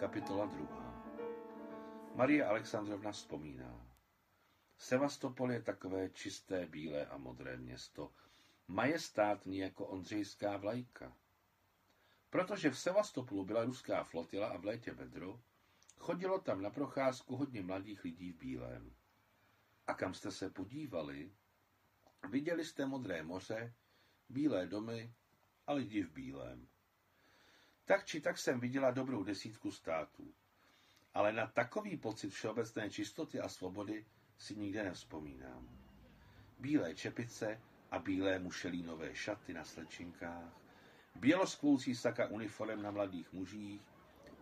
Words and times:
Kapitola 0.00 0.46
2. 0.46 2.14
Marie 2.14 2.44
Alexandrovna 2.44 3.12
vzpomíná. 3.12 3.86
Sevastopol 4.78 5.52
je 5.52 5.62
takové 5.62 6.10
čisté, 6.10 6.66
bílé 6.66 7.06
a 7.06 7.16
modré 7.16 7.56
město, 7.56 8.12
majestátní 8.68 9.58
jako 9.58 9.86
ondřejská 9.86 10.56
vlajka. 10.56 11.16
Protože 12.30 12.70
v 12.70 12.78
Sevastopolu 12.78 13.44
byla 13.44 13.64
ruská 13.64 14.04
flotila 14.04 14.48
a 14.48 14.56
v 14.56 14.64
létě 14.64 14.92
vedro, 14.92 15.40
chodilo 15.98 16.40
tam 16.40 16.62
na 16.62 16.70
procházku 16.70 17.36
hodně 17.36 17.62
mladých 17.62 18.04
lidí 18.04 18.32
v 18.32 18.38
bílém. 18.38 18.94
A 19.86 19.94
kam 19.94 20.14
jste 20.14 20.30
se 20.32 20.50
podívali? 20.50 21.32
Viděli 22.30 22.64
jste 22.64 22.86
modré 22.86 23.22
moře, 23.22 23.74
bílé 24.28 24.66
domy 24.66 25.14
a 25.66 25.72
lidi 25.72 26.02
v 26.02 26.12
bílém. 26.12 26.68
Tak 27.84 28.04
či 28.06 28.20
tak 28.20 28.38
jsem 28.38 28.60
viděla 28.60 28.90
dobrou 28.90 29.24
desítku 29.24 29.70
států. 29.70 30.34
Ale 31.14 31.32
na 31.32 31.46
takový 31.46 31.96
pocit 31.96 32.30
všeobecné 32.30 32.90
čistoty 32.90 33.40
a 33.40 33.48
svobody 33.48 34.06
si 34.38 34.56
nikde 34.56 34.84
nevzpomínám. 34.84 35.68
Bílé 36.58 36.94
čepice 36.94 37.60
a 37.90 37.98
bílé 37.98 38.38
mušelínové 38.38 39.14
šaty 39.14 39.54
na 39.54 39.64
slečinkách, 39.64 40.60
běloskvoucí 41.14 41.94
saka 41.94 42.26
uniform 42.26 42.82
na 42.82 42.90
mladých 42.90 43.32
mužích, 43.32 43.82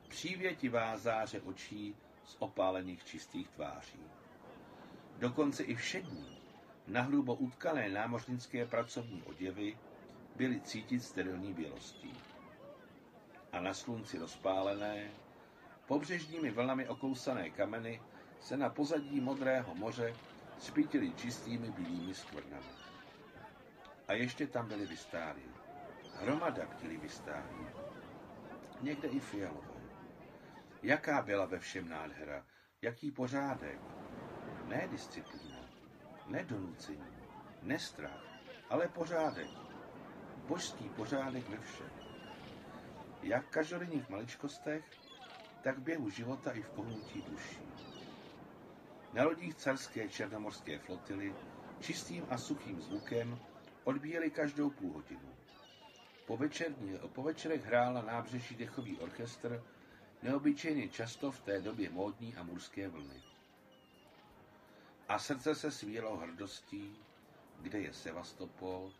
přívětivá 0.08 0.98
záře 0.98 1.40
očí 1.40 1.96
z 2.24 2.36
opálených 2.38 3.04
čistých 3.04 3.48
tváří. 3.48 4.00
Dokonce 5.18 5.62
i 5.62 5.74
všední, 5.74 6.38
nahrubo 6.86 7.34
utkané 7.34 7.88
námořnické 7.88 8.66
pracovní 8.66 9.22
oděvy 9.22 9.78
byly 10.36 10.60
cítit 10.60 11.00
sterilní 11.00 11.54
bělostí. 11.54 12.14
A 13.52 13.60
na 13.60 13.74
slunci 13.74 14.18
rozpálené, 14.18 15.10
pobřežními 15.86 16.50
vlnami 16.50 16.88
okousané 16.88 17.50
kameny 17.50 18.02
se 18.40 18.56
na 18.56 18.70
pozadí 18.70 19.20
modrého 19.20 19.74
moře 19.74 20.14
spítily 20.58 21.12
čistými 21.14 21.70
bílými 21.70 22.14
skvrnami. 22.14 22.72
A 24.08 24.12
ještě 24.12 24.46
tam 24.46 24.68
byly 24.68 24.86
vystáry. 24.86 25.42
Hromada 26.14 26.66
bílý 26.80 26.96
vystáry. 26.96 27.66
Někde 28.80 29.08
i 29.08 29.20
fialové. 29.20 29.78
Jaká 30.82 31.22
byla 31.22 31.46
ve 31.46 31.58
všem 31.58 31.88
nádhera, 31.88 32.46
jaký 32.82 33.10
pořádek. 33.10 33.78
Ne 34.64 34.88
disciplína, 34.90 35.58
ne 36.26 36.44
donucení, 36.44 37.16
ne 37.62 37.78
strach, 37.78 38.24
ale 38.70 38.88
pořádek. 38.88 39.50
Božský 40.36 40.88
pořádek 40.88 41.48
ve 41.48 41.58
všem. 41.58 42.07
Jak 43.28 43.46
v 43.46 43.50
každodenních 43.50 44.08
maličkostech, 44.08 44.84
tak 45.62 45.78
v 45.78 45.82
běhu 45.82 46.10
života 46.10 46.50
i 46.50 46.62
v 46.62 46.70
pohnutí 46.70 47.22
duší. 47.22 47.62
Na 49.12 49.24
lodích 49.24 49.54
carské 49.54 50.08
černomorské 50.08 50.78
flotily 50.78 51.34
čistým 51.80 52.26
a 52.30 52.38
suchým 52.38 52.80
zvukem 52.80 53.38
odbíjeli 53.84 54.30
každou 54.30 54.70
půl 54.70 54.92
hodinu. 54.92 55.34
Po, 56.26 56.36
večerní, 56.36 56.98
po 57.12 57.22
večerech 57.22 57.64
hrál 57.64 57.94
na 57.94 58.02
nábřeží 58.02 58.56
dechový 58.56 58.98
orchestr, 58.98 59.64
neobyčejně 60.22 60.88
často 60.88 61.30
v 61.30 61.40
té 61.40 61.60
době 61.60 61.90
módní 61.90 62.36
a 62.36 62.42
murské 62.42 62.88
vlny. 62.88 63.22
A 65.08 65.18
srdce 65.18 65.54
se 65.54 65.70
svíjelo 65.70 66.16
hrdostí, 66.16 66.96
kde 67.60 67.78
je 67.80 67.92
Sevastopol 67.92 68.92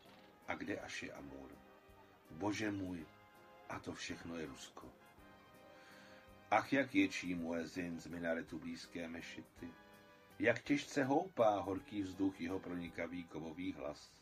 a 0.49 0.55
kde 0.55 0.81
až 0.81 1.03
je 1.03 1.13
Amur. 1.13 1.51
Bože 2.31 2.71
můj, 2.71 3.07
a 3.69 3.79
to 3.79 3.93
všechno 3.93 4.37
je 4.37 4.47
Rusko. 4.47 4.93
Ach, 6.51 6.73
jak 6.73 6.95
ječí 6.95 7.35
muezin 7.35 8.01
z 8.01 8.07
minaretu 8.07 8.59
blízké 8.59 9.09
mešity. 9.09 9.69
Jak 10.39 10.63
těžce 10.63 11.05
houpá 11.05 11.61
horký 11.61 12.03
vzduch 12.03 12.41
jeho 12.41 12.61
pronikavý 12.61 13.25
kovový 13.25 13.73
hlas. 13.73 14.13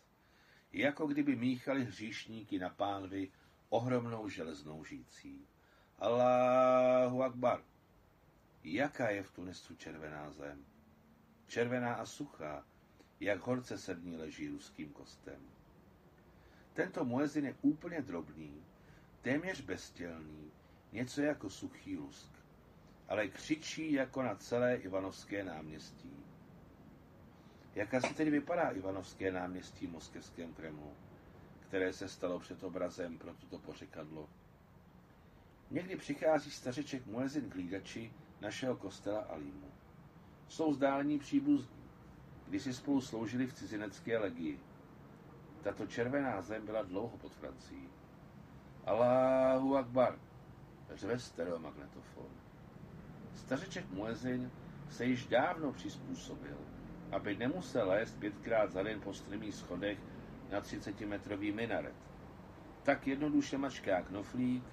Jako 0.73 1.06
kdyby 1.06 1.37
míchali 1.37 1.85
hříšníky 1.85 2.59
na 2.59 2.71
pánvi 2.71 3.31
ohromnou 3.69 4.29
železnou 4.29 4.85
žící. 4.85 5.47
Allahu 5.99 7.23
Akbar. 7.23 7.62
Jaká 8.65 9.11
je 9.11 9.23
v 9.23 9.31
Tunisu 9.31 9.75
červená 9.77 10.31
zem? 10.31 10.67
Červená 11.47 11.95
a 11.95 12.06
suchá, 12.06 12.65
jak 13.21 13.41
horce 13.41 13.79
srdní 13.79 14.17
leží 14.17 14.49
ruským 14.49 14.93
kostem. 14.93 15.41
Tento 16.73 17.05
muezin 17.05 17.45
je 17.45 17.56
úplně 17.62 18.03
drobný, 18.03 18.65
téměř 19.26 19.60
beztělný, 19.60 20.50
něco 20.92 21.22
jako 21.22 21.50
suchý 21.50 21.97
lusk, 21.97 22.31
ale 23.09 23.28
křičí 23.28 23.92
jako 23.92 24.22
na 24.22 24.34
celé 24.34 24.76
Ivanovské 24.76 25.44
náměstí. 25.44 26.25
Jak 27.75 27.94
asi 27.94 28.14
tedy 28.14 28.31
vypadá 28.31 28.70
Ivanovské 28.70 29.32
náměstí 29.32 29.87
v 29.87 29.91
moskevském 29.91 30.54
Kremlu, 30.54 30.94
které 31.60 31.92
se 31.92 32.09
stalo 32.09 32.38
před 32.38 32.64
obrazem 32.64 33.19
pro 33.19 33.34
tuto 33.34 33.59
pořekadlo? 33.59 34.28
Někdy 35.70 35.97
přichází 35.97 36.50
stařeček 36.50 37.06
Muezin 37.06 37.50
k 37.50 37.54
lídači 37.54 38.12
našeho 38.41 38.76
kostela 38.76 39.20
Alímu. 39.20 39.70
Jsou 40.48 40.72
zdálení 40.75 41.19
příbuzní, 41.19 41.91
když 42.48 42.62
si 42.62 42.75
spolu 42.75 43.00
sloužili 43.00 43.47
v 43.47 43.54
cizinecké 43.54 44.19
legii. 44.19 44.60
Tato 45.62 45.87
červená 45.87 46.43
zem 46.43 46.66
byla 46.66 46.82
dlouho 46.82 47.19
pod 47.19 47.32
Francií. 47.32 47.96
Allahu 48.87 49.77
Akbar, 49.77 50.19
řve 50.95 51.19
stereomagnetofon. 51.19 52.31
Stařeček 53.35 53.91
Muezin 53.91 54.51
se 54.89 55.05
již 55.05 55.27
dávno 55.27 55.73
přizpůsobil, 55.73 56.57
aby 57.13 57.37
nemusel 57.37 57.89
lézt 57.89 58.19
pětkrát 58.19 58.73
za 58.73 58.83
den 58.83 59.01
po 59.01 59.15
strmých 59.15 59.55
schodech 59.55 59.99
na 60.51 60.61
30-metrový 60.61 61.55
minaret. 61.55 61.95
Tak 62.83 63.07
jednoduše 63.07 63.59
mačká 63.59 64.03
knoflík, 64.03 64.65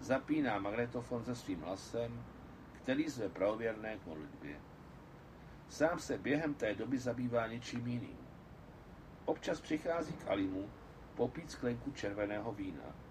zapíná 0.00 0.58
magnetofon 0.58 1.24
se 1.24 1.34
svým 1.34 1.60
hlasem, 1.60 2.24
který 2.72 3.08
zve 3.08 3.28
pravověrné 3.28 3.98
k 3.98 4.06
modlitbě. 4.06 4.60
Sám 5.68 5.98
se 5.98 6.18
během 6.18 6.54
té 6.54 6.74
doby 6.74 6.98
zabývá 6.98 7.46
něčím 7.46 7.86
jiným. 7.86 8.18
Občas 9.24 9.60
přichází 9.60 10.12
k 10.12 10.28
Alimu 10.28 10.70
popít 11.14 11.50
sklenku 11.50 11.90
červeného 11.90 12.52
vína. 12.52 13.05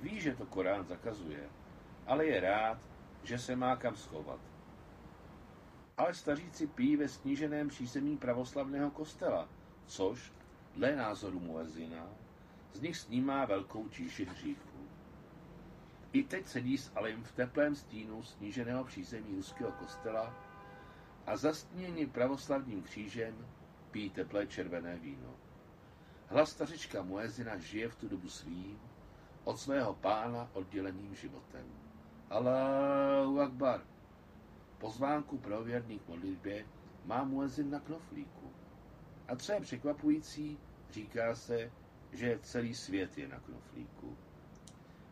Ví, 0.00 0.20
že 0.20 0.34
to 0.34 0.46
Korán 0.46 0.84
zakazuje, 0.84 1.48
ale 2.06 2.26
je 2.26 2.40
rád, 2.40 2.78
že 3.22 3.38
se 3.38 3.56
má 3.56 3.76
kam 3.76 3.96
schovat. 3.96 4.40
Ale 5.96 6.14
staříci 6.14 6.66
pijí 6.66 6.96
ve 6.96 7.08
sníženém 7.08 7.68
přízemí 7.68 8.16
pravoslavného 8.16 8.90
kostela, 8.90 9.48
což, 9.86 10.32
dle 10.76 10.96
názoru 10.96 11.40
muezina, 11.40 12.06
z 12.72 12.80
nich 12.80 12.96
snímá 12.96 13.44
velkou 13.44 13.88
číši 13.88 14.24
hříchů. 14.24 14.88
I 16.12 16.22
teď 16.22 16.46
sedí 16.46 16.78
s 16.78 16.90
Alim 16.94 17.24
v 17.24 17.32
teplém 17.32 17.74
stínu 17.74 18.22
sníženého 18.22 18.84
přízemí 18.84 19.36
ruského 19.36 19.72
kostela 19.72 20.34
a 21.26 21.36
zastíněni 21.36 22.06
pravoslavním 22.06 22.82
křížem 22.82 23.46
pijí 23.90 24.10
teplé 24.10 24.46
červené 24.46 24.98
víno. 24.98 25.36
Hlas 26.26 26.50
stařička 26.50 27.02
Muezina 27.02 27.58
žije 27.58 27.88
v 27.88 27.96
tu 27.96 28.08
dobu 28.08 28.28
svým, 28.28 28.80
od 29.44 29.58
svého 29.58 29.94
pána 29.94 30.50
odděleným 30.52 31.14
životem. 31.14 31.66
Allahu 32.30 33.40
Akbar. 33.40 33.80
Pozvánku 34.78 35.38
pro 35.38 35.64
věrný 35.64 35.98
k 35.98 36.08
modlitbě 36.08 36.66
má 37.04 37.24
muezin 37.24 37.70
na 37.70 37.80
knoflíku. 37.80 38.52
A 39.28 39.36
co 39.36 39.52
je 39.52 39.60
překvapující, 39.60 40.58
říká 40.90 41.34
se, 41.34 41.72
že 42.12 42.38
celý 42.42 42.74
svět 42.74 43.18
je 43.18 43.28
na 43.28 43.40
knoflíku. 43.40 44.16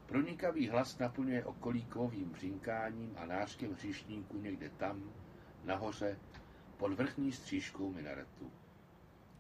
Pronikavý 0.07 0.69
hlas 0.69 0.99
naplňuje 0.99 1.45
okolí 1.45 1.85
kovovým 1.85 2.31
břinkáním 2.31 3.15
a 3.17 3.27
nářkem 3.27 3.73
hříšníků 3.73 4.39
někde 4.39 4.69
tam, 4.69 5.13
nahoře, 5.65 6.19
pod 6.77 6.93
vrchní 6.93 7.33
střížkou 7.33 7.93
minaretu. 7.93 8.53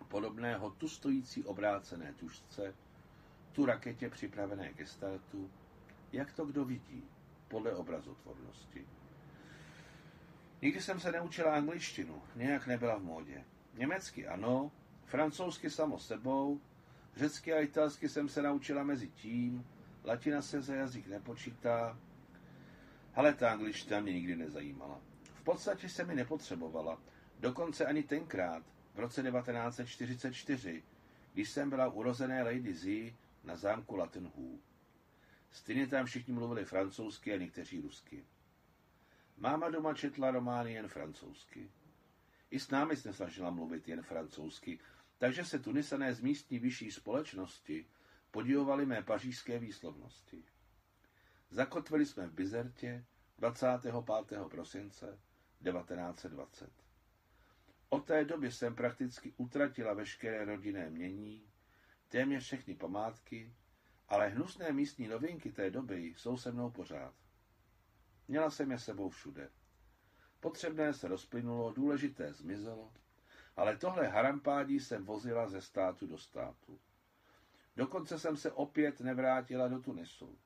Podobného 0.09 0.71
tu 0.71 0.89
stojící 0.89 1.45
obrácené 1.45 2.13
tušce, 2.13 2.75
tu 3.59 3.67
raketě 3.67 4.11
připravené 4.11 4.73
ke 4.73 4.87
startu, 4.87 5.51
jak 6.13 6.33
to 6.33 6.47
kdo 6.47 6.65
vidí, 6.65 7.05
podle 7.49 7.73
obrazotvornosti. 7.73 8.87
Nikdy 10.63 10.81
jsem 10.81 11.01
se 11.01 11.13
neučila 11.13 11.55
angličtinu, 11.55 12.23
nějak 12.37 12.67
nebyla 12.67 12.97
v 12.97 13.03
módě. 13.03 13.45
Německy 13.75 14.27
ano, 14.27 14.73
francouzsky 15.05 15.71
samo 15.71 15.99
sebou, 15.99 16.61
řecky 17.17 17.53
a 17.53 17.61
italsky 17.61 18.09
jsem 18.09 18.29
se 18.29 18.43
naučila 18.43 18.83
mezi 18.83 19.09
tím, 19.09 19.67
latina 20.05 20.43
se 20.43 20.63
za 20.63 20.75
jazyk 20.75 21.07
nepočítá, 21.07 21.99
ale 23.15 23.35
ta 23.35 23.51
angličtina 23.51 24.01
mě 24.01 24.13
nikdy 24.13 24.37
nezajímala. 24.37 25.01
V 25.35 25.43
podstatě 25.43 25.89
se 25.89 26.05
mi 26.05 26.15
nepotřebovala, 26.15 26.99
dokonce 27.41 27.87
ani 27.87 28.03
tenkrát, 28.03 28.63
v 28.95 28.99
roce 28.99 29.23
1944, 29.23 30.83
když 31.35 31.51
jsem 31.51 31.71
byla 31.71 31.89
urozené 31.89 32.43
Lady 32.43 32.75
Z 32.75 33.13
na 33.45 33.57
zámku 33.57 33.97
Latenhů. 33.97 34.61
Stejně 35.51 35.87
tam 35.87 36.07
všichni 36.07 36.33
mluvili 36.35 36.65
francouzsky 36.65 37.33
a 37.33 37.37
někteří 37.37 37.81
rusky. 37.81 38.25
Máma 39.37 39.71
doma 39.71 39.95
četla 39.95 40.31
romány 40.31 40.73
jen 40.73 40.89
francouzsky. 40.89 41.71
I 42.51 42.61
s 42.61 42.71
námi 42.71 42.97
se 42.97 43.13
snažila 43.13 43.51
mluvit 43.51 43.89
jen 43.89 44.03
francouzsky, 44.03 44.79
takže 45.19 45.45
se 45.45 45.59
tunisané 45.59 46.15
z 46.15 46.21
místní 46.21 46.59
vyšší 46.59 46.91
společnosti 46.91 47.87
podívovali 48.31 48.87
mé 48.87 49.03
pařížské 49.03 49.59
výslovnosti. 49.59 50.45
Zakotvili 51.51 52.07
jsme 52.07 52.27
v 52.27 52.33
Bizertě 52.33 53.05
25. 53.39 53.95
prosince 54.51 55.19
1920. 55.65 56.71
Od 57.89 58.07
té 58.07 58.25
doby 58.25 58.53
jsem 58.53 58.75
prakticky 58.75 59.33
utratila 59.37 59.95
veškeré 59.95 60.45
rodinné 60.45 60.91
mění, 60.91 61.49
téměř 62.09 62.45
všechny 62.45 62.75
památky, 62.75 63.55
ale 64.09 64.29
hnusné 64.29 64.73
místní 64.73 65.09
novinky 65.09 65.53
té 65.53 65.71
doby 65.71 66.15
jsou 66.17 66.37
se 66.37 66.53
mnou 66.53 66.71
pořád. 66.71 67.15
Měla 68.29 68.51
jsem 68.51 68.71
je 68.71 68.79
sebou 68.79 69.09
všude. 69.09 69.51
Potřebné 70.41 70.95
se 70.95 71.09
rozplynulo, 71.09 71.73
důležité 71.73 72.33
zmizelo, 72.33 72.93
ale 73.57 73.77
tohle 73.77 74.09
harampádí 74.09 74.81
jsem 74.81 75.05
vozila 75.05 75.49
ze 75.49 75.61
státu 75.61 76.07
do 76.07 76.19
státu. 76.19 76.81
Dokonce 77.77 78.19
jsem 78.19 78.37
se 78.37 78.53
opět 78.53 79.01
nevrátila 79.01 79.69
do 79.69 79.81
Tunisu. 79.81 80.39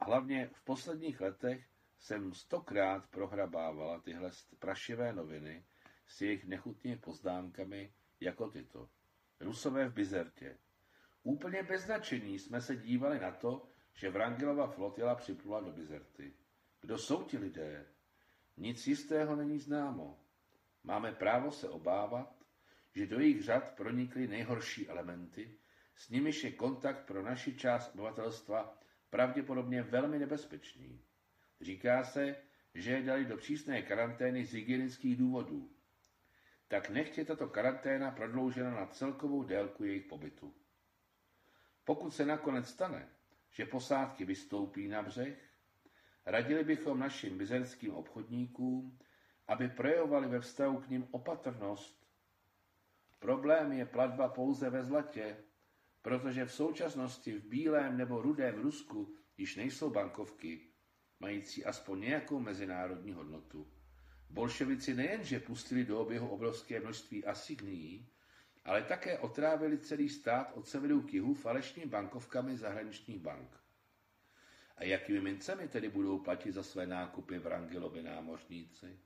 Hlavně 0.00 0.50
v 0.52 0.62
posledních 0.62 1.20
letech 1.20 1.66
jsem 1.98 2.34
stokrát 2.34 3.06
prohrabávala 3.06 4.00
tyhle 4.00 4.30
prašivé 4.58 5.12
noviny 5.12 5.64
s 6.06 6.20
jejich 6.20 6.44
nechutnými 6.44 6.96
poznámkami 6.96 7.92
jako 8.20 8.50
tyto. 8.50 8.88
Rusové 9.44 9.88
v 9.88 9.92
Bizertě. 9.92 10.58
Úplně 11.22 11.62
bez 11.62 11.90
jsme 12.14 12.60
se 12.60 12.76
dívali 12.76 13.20
na 13.20 13.30
to, 13.30 13.68
že 13.94 14.10
Vrangelova 14.10 14.66
flotila 14.66 15.14
připlula 15.14 15.60
do 15.60 15.72
Bizerty. 15.72 16.32
Kdo 16.80 16.98
jsou 16.98 17.22
ti 17.24 17.38
lidé? 17.38 17.86
Nic 18.56 18.86
jistého 18.86 19.36
není 19.36 19.58
známo. 19.58 20.20
Máme 20.84 21.12
právo 21.12 21.50
se 21.50 21.68
obávat, 21.68 22.44
že 22.94 23.06
do 23.06 23.20
jejich 23.20 23.42
řad 23.42 23.76
pronikly 23.76 24.26
nejhorší 24.26 24.88
elementy, 24.88 25.58
s 25.96 26.08
nimiž 26.08 26.44
je 26.44 26.52
kontakt 26.52 27.06
pro 27.06 27.22
naši 27.22 27.56
část 27.56 27.94
obyvatelstva 27.94 28.80
pravděpodobně 29.10 29.82
velmi 29.82 30.18
nebezpečný. 30.18 31.00
Říká 31.60 32.04
se, 32.04 32.36
že 32.74 32.90
je 32.90 33.02
dali 33.02 33.24
do 33.24 33.36
přísné 33.36 33.82
karantény 33.82 34.44
z 34.44 34.52
hygienických 34.52 35.16
důvodů. 35.16 35.70
Tak 36.74 36.90
nechtě 36.90 37.24
tato 37.24 37.48
karanténa 37.48 38.10
prodloužena 38.10 38.70
na 38.70 38.86
celkovou 38.86 39.42
délku 39.42 39.84
jejich 39.84 40.04
pobytu. 40.04 40.54
Pokud 41.84 42.14
se 42.14 42.26
nakonec 42.26 42.68
stane, 42.68 43.08
že 43.50 43.66
posádky 43.66 44.24
vystoupí 44.24 44.88
na 44.88 45.02
břeh, 45.02 45.54
radili 46.26 46.64
bychom 46.64 46.98
našim 46.98 47.38
bizerským 47.38 47.94
obchodníkům, 47.94 48.98
aby 49.48 49.68
projevovali 49.68 50.28
ve 50.28 50.40
vztahu 50.40 50.80
k 50.80 50.88
ním 50.88 51.08
opatrnost. 51.10 52.06
Problém 53.18 53.72
je 53.72 53.86
platba 53.86 54.28
pouze 54.28 54.70
ve 54.70 54.84
zlatě, 54.84 55.36
protože 56.02 56.44
v 56.44 56.52
současnosti 56.52 57.38
v 57.38 57.44
bílém 57.44 57.96
nebo 57.96 58.22
rudém 58.22 58.62
Rusku 58.62 59.14
již 59.36 59.56
nejsou 59.56 59.90
bankovky, 59.90 60.72
mající 61.20 61.64
aspoň 61.64 62.00
nějakou 62.00 62.40
mezinárodní 62.40 63.12
hodnotu. 63.12 63.83
Bolševici 64.30 64.94
nejenže 64.94 65.40
pustili 65.40 65.84
do 65.84 66.00
oběhu 66.00 66.28
obrovské 66.28 66.80
množství 66.80 67.24
asignií, 67.24 68.08
ale 68.64 68.82
také 68.82 69.18
otrávili 69.18 69.78
celý 69.78 70.08
stát 70.08 70.52
od 70.54 70.68
severu 70.68 71.02
k 71.02 71.14
jihu 71.14 71.34
falešnými 71.34 71.90
bankovkami 71.90 72.56
zahraničních 72.56 73.18
bank. 73.18 73.60
A 74.76 74.84
jakými 74.84 75.20
mincemi 75.20 75.68
tedy 75.68 75.88
budou 75.88 76.18
platit 76.18 76.52
za 76.52 76.62
své 76.62 76.86
nákupy 76.86 77.38
v 77.38 77.46
Rangelovi 77.46 78.02
námořníci? 78.02 78.98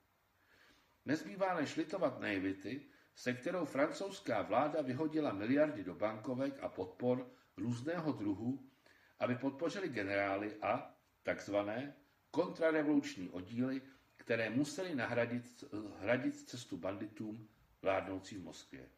Nezbývá 1.06 1.54
než 1.54 1.76
litovat 1.76 2.20
naivity, 2.20 2.82
se 3.14 3.32
kterou 3.32 3.64
francouzská 3.64 4.42
vláda 4.42 4.82
vyhodila 4.82 5.32
miliardy 5.32 5.84
do 5.84 5.94
bankovek 5.94 6.58
a 6.60 6.68
podpor 6.68 7.30
různého 7.56 8.12
druhu, 8.12 8.70
aby 9.18 9.34
podpořili 9.34 9.88
generály 9.88 10.54
a 10.62 10.94
takzvané 11.22 11.94
kontrarevoluční 12.30 13.28
oddíly, 13.28 13.82
které 14.28 14.50
museli 14.50 14.94
nahradit 14.94 15.64
hradit 15.98 16.48
cestu 16.48 16.76
banditům 16.76 17.48
vládnoucí 17.82 18.36
v 18.36 18.42
Moskvě. 18.42 18.88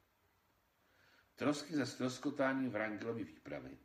Trosky 1.36 1.74
ze 1.74 1.86
stroskotání 1.86 2.68
Vrangelovy 2.68 3.24
výpravy. 3.24 3.78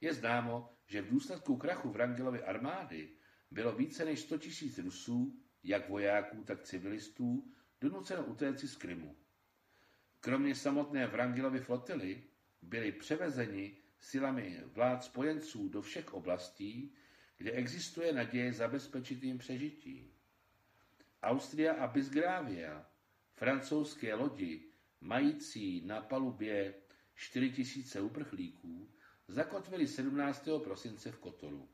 Je 0.00 0.14
známo, 0.14 0.72
že 0.86 1.02
v 1.02 1.10
důsledku 1.10 1.56
krachu 1.56 1.90
Vrangelovy 1.90 2.42
armády 2.42 3.10
bylo 3.50 3.72
více 3.72 4.04
než 4.04 4.20
100 4.20 4.38
tisíc 4.38 4.78
Rusů, 4.78 5.42
jak 5.62 5.88
vojáků, 5.88 6.44
tak 6.44 6.62
civilistů, 6.62 7.52
donuceno 7.80 8.24
utéci 8.26 8.68
z 8.68 8.76
Krymu. 8.76 9.16
Kromě 10.20 10.54
samotné 10.54 11.06
Vrangelovy 11.06 11.60
flotily 11.60 12.24
byli 12.62 12.92
převezeni 12.92 13.76
silami 14.00 14.62
vlád 14.66 15.04
spojenců 15.04 15.68
do 15.68 15.82
všech 15.82 16.14
oblastí, 16.14 16.94
kde 17.38 17.50
existuje 17.50 18.12
naděje 18.12 18.52
zabezpečit 18.52 19.22
jim 19.22 19.38
přežití. 19.38 20.17
Austria 21.22 21.72
a 21.72 21.86
Bisgrávia, 21.86 22.86
francouzské 23.34 24.14
lodi, 24.14 24.64
mající 25.00 25.82
na 25.86 26.00
palubě 26.00 26.74
4 27.14 27.50
tisíce 27.50 28.00
uprchlíků, 28.00 28.90
zakotvili 29.28 29.86
17. 29.86 30.48
prosince 30.64 31.12
v 31.12 31.18
Kotoru. 31.18 31.68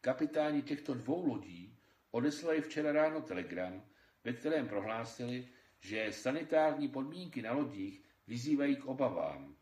Kapitáni 0.00 0.62
těchto 0.62 0.94
dvou 0.94 1.26
lodí 1.26 1.78
odeslali 2.10 2.60
včera 2.60 2.92
ráno 2.92 3.20
telegram, 3.20 3.84
ve 4.24 4.32
kterém 4.32 4.68
prohlásili, 4.68 5.48
že 5.80 6.12
sanitární 6.12 6.88
podmínky 6.88 7.42
na 7.42 7.52
lodích 7.52 8.02
vyzývají 8.26 8.76
k 8.76 8.84
obavám 8.84 9.56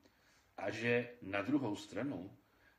a 0.57 0.71
že 0.71 1.11
na 1.23 1.43
druhou 1.43 1.77
stranu 1.77 2.37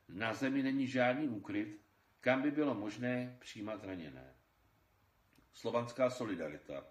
na 0.08 0.34
zemi 0.34 0.62
není 0.62 0.86
žádný 0.86 1.28
úkryt, 1.28 1.80
kam 2.20 2.42
by 2.42 2.50
bylo 2.50 2.74
možné 2.74 3.36
přijímat 3.40 3.84
raněné. 3.84 4.35
Slovanská 5.56 6.10
solidarita. 6.10 6.84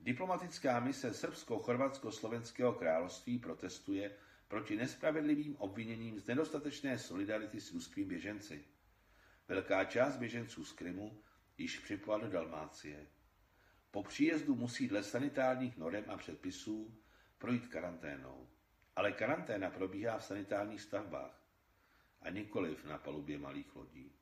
Diplomatická 0.00 0.80
mise 0.80 1.14
Srbsko-Chorvatsko-Slovenského 1.14 2.72
království 2.72 3.38
protestuje 3.38 4.16
proti 4.48 4.76
nespravedlivým 4.76 5.56
obviněním 5.56 6.20
z 6.20 6.26
nedostatečné 6.26 6.98
solidarity 6.98 7.60
s 7.60 7.72
ruskými 7.72 8.06
běženci. 8.06 8.64
Velká 9.48 9.84
část 9.84 10.16
běženců 10.16 10.64
z 10.64 10.72
Krymu 10.72 11.22
již 11.58 11.78
připla 11.78 12.18
do 12.18 12.28
Dalmácie. 12.28 13.06
Po 13.90 14.02
příjezdu 14.02 14.54
musí 14.54 14.88
dle 14.88 15.02
sanitárních 15.02 15.76
norem 15.76 16.04
a 16.08 16.16
předpisů 16.16 16.98
projít 17.38 17.66
karanténou. 17.66 18.48
Ale 18.96 19.12
karanténa 19.12 19.70
probíhá 19.70 20.18
v 20.18 20.24
sanitárních 20.24 20.80
stavbách 20.80 21.42
a 22.22 22.30
nikoliv 22.30 22.84
na 22.84 22.98
palubě 22.98 23.38
malých 23.38 23.76
lodí. 23.76 24.12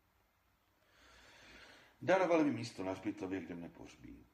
Darovali 2.06 2.44
mi 2.44 2.52
místo 2.52 2.84
na 2.84 2.92
hřbitově, 2.92 3.40
kde 3.40 3.54
mne 3.54 3.68
pohřbí. 3.68 4.26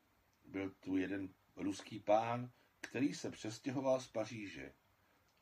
Byl 0.45 0.71
tu 0.71 0.97
jeden 0.97 1.29
ruský 1.57 2.01
pán, 2.01 2.51
který 2.81 3.15
se 3.15 3.31
přestěhoval 3.31 4.01
z 4.01 4.09
Paříže. 4.09 4.73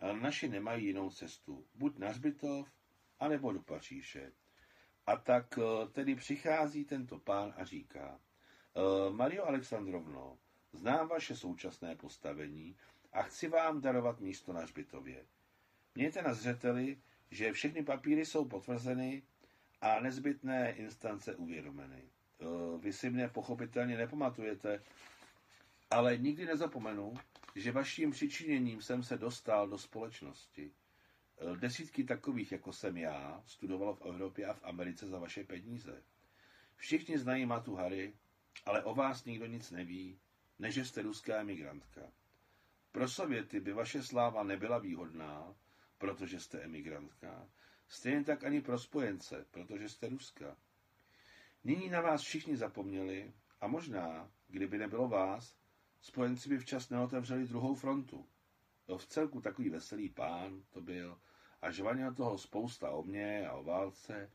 Ale 0.00 0.20
naši 0.20 0.48
nemají 0.48 0.86
jinou 0.86 1.10
cestu. 1.10 1.66
Buď 1.74 1.98
na 1.98 2.08
hřbitov, 2.08 2.68
anebo 3.20 3.52
do 3.52 3.62
Paříže. 3.62 4.32
A 5.06 5.16
tak 5.16 5.58
eh, 5.58 5.88
tedy 5.88 6.14
přichází 6.14 6.84
tento 6.84 7.18
pán 7.18 7.54
a 7.56 7.64
říká, 7.64 8.20
eh, 8.20 9.10
Mario 9.12 9.44
Alexandrovno, 9.44 10.38
znám 10.72 11.08
vaše 11.08 11.36
současné 11.36 11.96
postavení 11.96 12.76
a 13.12 13.22
chci 13.22 13.48
vám 13.48 13.80
darovat 13.80 14.20
místo 14.20 14.52
na 14.52 14.60
hřbitově. 14.60 15.26
Mějte 15.94 16.22
na 16.22 16.34
zřeteli, 16.34 17.02
že 17.30 17.52
všechny 17.52 17.82
papíry 17.84 18.26
jsou 18.26 18.44
potvrzeny 18.44 19.22
a 19.80 20.00
nezbytné 20.00 20.72
instance 20.72 21.34
uvědomeny. 21.34 22.10
Eh, 22.40 22.78
vy 22.78 22.92
si 22.92 23.10
mne 23.10 23.28
pochopitelně 23.28 23.96
nepamatujete, 23.96 24.82
ale 25.90 26.18
nikdy 26.18 26.46
nezapomenu, 26.46 27.14
že 27.54 27.72
vaším 27.72 28.10
přičiněním 28.10 28.82
jsem 28.82 29.02
se 29.02 29.18
dostal 29.18 29.68
do 29.68 29.78
společnosti. 29.78 30.72
Eh, 31.40 31.56
desítky 31.56 32.04
takových, 32.04 32.52
jako 32.52 32.72
jsem 32.72 32.96
já, 32.96 33.42
studovalo 33.46 33.94
v 33.94 34.02
Evropě 34.02 34.46
a 34.46 34.54
v 34.54 34.64
Americe 34.64 35.06
za 35.06 35.18
vaše 35.18 35.44
peníze. 35.44 36.02
Všichni 36.76 37.18
znají 37.18 37.46
Matu 37.46 37.74
Harry, 37.74 38.12
ale 38.66 38.84
o 38.84 38.94
vás 38.94 39.24
nikdo 39.24 39.46
nic 39.46 39.70
neví, 39.70 40.20
než 40.58 40.76
jste 40.76 41.02
ruská 41.02 41.40
emigrantka. 41.40 42.12
Pro 42.92 43.08
Sověty 43.08 43.60
by 43.60 43.72
vaše 43.72 44.02
sláva 44.02 44.42
nebyla 44.42 44.78
výhodná, 44.78 45.54
protože 45.98 46.40
jste 46.40 46.60
emigrantka, 46.60 47.48
stejně 47.88 48.24
tak 48.24 48.44
ani 48.44 48.60
pro 48.60 48.78
spojence, 48.78 49.46
protože 49.50 49.88
jste 49.88 50.08
Ruska. 50.08 50.56
Nyní 51.64 51.88
na 51.88 52.00
vás 52.00 52.22
všichni 52.22 52.56
zapomněli 52.56 53.32
a 53.60 53.66
možná, 53.66 54.30
kdyby 54.48 54.78
nebylo 54.78 55.08
vás, 55.08 55.56
spojenci 56.00 56.48
by 56.48 56.58
včas 56.58 56.90
neotevřeli 56.90 57.46
druhou 57.46 57.74
frontu. 57.74 58.26
To 58.86 58.98
v 58.98 59.06
celku 59.06 59.40
takový 59.40 59.70
veselý 59.70 60.08
pán 60.08 60.62
to 60.70 60.80
byl 60.80 61.20
a 61.62 61.70
žvanil 61.70 62.14
toho 62.14 62.38
spousta 62.38 62.90
o 62.90 63.02
mně 63.02 63.48
a 63.48 63.52
o 63.52 63.64
válce, 63.64 64.30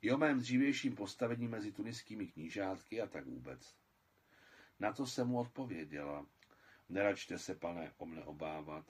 i 0.00 0.12
o 0.12 0.18
mém 0.18 0.38
dřívějším 0.38 0.94
postavení 0.94 1.48
mezi 1.48 1.72
tuniskými 1.72 2.26
knížátky 2.26 3.00
a 3.00 3.06
tak 3.06 3.26
vůbec. 3.26 3.76
Na 4.80 4.92
to 4.92 5.06
jsem 5.06 5.28
mu 5.28 5.38
odpověděla. 5.38 6.26
Neračte 6.88 7.38
se, 7.38 7.54
pane, 7.54 7.92
o 7.96 8.06
mne 8.06 8.24
obávat. 8.24 8.86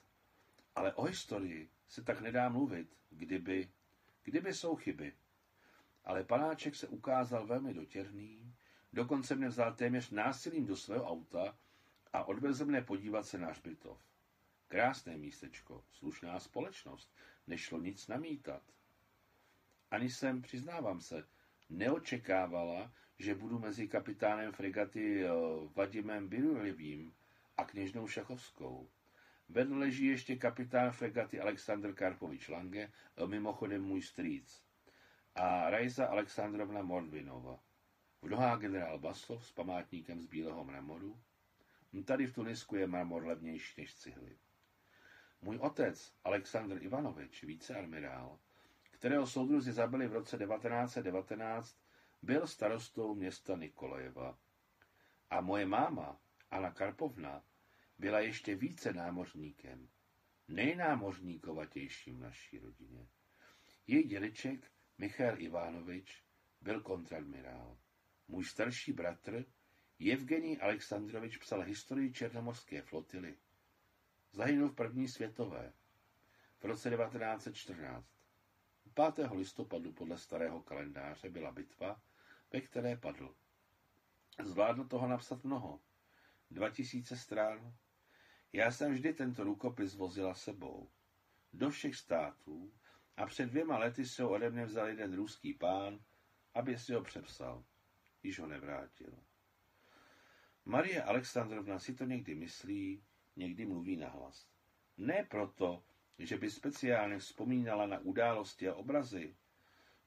Ale 0.74 0.94
o 0.94 1.02
historii 1.02 1.70
se 1.88 2.02
tak 2.02 2.20
nedá 2.20 2.48
mluvit, 2.48 2.96
kdyby, 3.10 3.70
kdyby 4.22 4.54
jsou 4.54 4.76
chyby. 4.76 5.12
Ale 6.04 6.25
panáček 6.25 6.76
se 6.76 6.88
ukázal 6.88 7.46
velmi 7.46 7.75
dotěrný, 7.75 8.54
dokonce 8.92 9.37
mě 9.37 9.49
vzal 9.49 9.75
téměř 9.75 10.11
násilím 10.11 10.66
do 10.66 10.76
svého 10.76 11.04
auta 11.11 11.58
a 12.12 12.25
odvezl 12.25 12.64
mne 12.64 12.82
podívat 12.82 13.26
se 13.26 13.38
na 13.38 13.49
hřbitov. 13.49 13.99
Krásné 14.68 15.16
místečko, 15.16 15.84
slušná 15.92 16.40
společnost, 16.40 17.14
nešlo 17.46 17.80
nic 17.80 18.08
namítat. 18.08 18.62
Ani 19.90 20.11
jsem, 20.11 20.42
přiznávám 20.42 21.00
se, 21.00 21.25
neočekávala, 21.70 22.92
že 23.18 23.34
budu 23.34 23.58
mezi 23.58 23.88
kapitánem 23.88 24.52
fregaty 24.52 25.25
eh, 25.25 25.28
Vadimem 25.75 26.28
Birulivým 26.28 27.14
a 27.56 27.64
kněžnou 27.64 28.08
Šachovskou. 28.08 28.88
Vedl 29.49 29.78
leží 29.78 30.06
ještě 30.06 30.37
kapitán 30.37 30.92
fregaty 30.92 31.40
Aleksandr 31.40 31.92
Karpovič 31.92 32.49
Lange, 32.49 32.92
eh, 33.16 33.26
mimochodem 33.26 33.82
můj 33.82 34.02
strýc, 34.02 34.63
a 35.34 35.70
Rajza 35.70 36.06
Alexandrovna 36.06 36.82
Mordvinova. 36.82 37.60
V 38.22 38.28
nohách 38.28 38.60
generál 38.60 38.98
Baslov 38.98 39.46
s 39.46 39.52
památníkem 39.52 40.20
z 40.20 40.26
bílého 40.26 40.64
mramoru. 40.64 41.20
Tady 42.04 42.26
v 42.26 42.34
Tunisku 42.34 42.76
je 42.76 42.86
mramor 42.86 43.26
levnější 43.26 43.80
než 43.80 43.94
cihly. 43.94 44.38
Můj 45.42 45.58
otec, 45.58 46.14
Aleksandr 46.24 46.82
Ivanovič, 46.82 47.42
viceadmirál, 47.44 48.38
kterého 48.90 49.26
soudruzi 49.26 49.72
zabili 49.72 50.08
v 50.08 50.12
roce 50.12 50.38
1919, 50.38 51.78
byl 52.22 52.46
starostou 52.46 53.14
města 53.14 53.56
Nikolajeva. 53.56 54.38
A 55.30 55.40
moje 55.40 55.66
máma, 55.66 56.20
Anna 56.50 56.70
Karpovna, 56.70 57.44
byla 57.98 58.20
ještě 58.20 58.54
více 58.54 58.92
námořníkem, 58.92 59.88
nejnámořníkovatějším 60.48 62.20
naší 62.20 62.58
rodině. 62.58 63.08
Její 63.86 64.02
dědeček, 64.02 64.70
Michal 64.98 65.40
Ivánovič, 65.40 66.24
byl 66.60 66.80
kontradmirál. 66.80 67.78
Můj 68.28 68.44
starší 68.44 68.92
bratr, 68.92 69.44
Evgenij 70.12 70.58
Alexandrovič, 70.60 71.36
psal 71.36 71.60
historii 71.60 72.12
černomorské 72.12 72.82
flotily. 72.82 73.38
Zahynul 74.32 74.68
v 74.68 74.74
první 74.74 75.08
světové 75.08 75.72
v 76.60 76.64
roce 76.64 76.90
1914. 76.90 78.06
5. 79.14 79.30
listopadu 79.30 79.92
podle 79.92 80.18
starého 80.18 80.62
kalendáře 80.62 81.30
byla 81.30 81.52
bitva, 81.52 82.02
ve 82.52 82.60
které 82.60 82.96
padl. 82.96 83.34
Zvládl 84.42 84.84
toho 84.84 85.08
napsat 85.08 85.44
mnoho. 85.44 85.80
2000 86.50 87.16
stran. 87.16 87.74
Já 88.52 88.72
jsem 88.72 88.92
vždy 88.92 89.14
tento 89.14 89.44
rukopis 89.44 89.94
vozila 89.94 90.34
sebou. 90.34 90.90
Do 91.52 91.70
všech 91.70 91.96
států 91.96 92.72
a 93.16 93.26
před 93.26 93.47
dvěma 93.47 93.78
lety 93.78 94.06
se 94.06 94.23
ho 94.23 94.30
ode 94.30 94.50
mě 94.50 94.64
vzal 94.64 94.88
jeden 94.88 95.16
ruský 95.16 95.54
pán, 95.54 96.00
aby 96.54 96.78
si 96.78 96.94
ho 96.94 97.02
přepsal. 97.02 97.64
Již 98.23 98.38
ho 98.38 98.47
nevrátil. 98.47 99.18
Marie 100.64 101.02
Alexandrovna 101.02 101.78
si 101.78 101.94
to 101.94 102.04
někdy 102.04 102.35
myslí, 102.35 103.04
někdy 103.37 103.66
mluví 103.66 103.97
nahlas. 103.97 104.49
Ne 104.97 105.26
proto, 105.30 105.85
že 106.18 106.37
by 106.37 106.50
speciálně 106.50 107.18
vzpomínala 107.18 107.87
na 107.87 107.99
události 107.99 108.68
a 108.68 108.75
obrazy. 108.75 109.37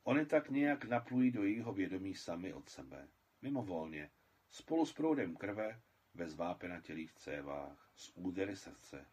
Ony 0.03 0.25
tak 0.25 0.49
nějak 0.49 0.85
naplují 0.85 1.31
do 1.31 1.43
jejího 1.43 1.73
vědomí 1.73 2.15
sami 2.15 2.53
od 2.53 2.69
sebe. 2.69 3.07
Mimovolně, 3.41 4.11
spolu 4.51 4.85
s 4.85 4.93
proudem 4.93 5.35
krve, 5.35 5.81
bez 6.13 6.35
vápenatělých 6.35 7.13
cévách, 7.13 7.89
z 7.95 8.11
údery 8.15 8.55
srdce. 8.55 9.05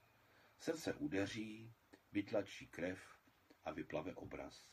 Srdce 0.58 0.94
udeří, 0.94 1.72
vytlačí 2.12 2.66
krev 2.66 3.14
a 3.64 3.72
vyplave 3.72 4.14
obraz. 4.14 4.66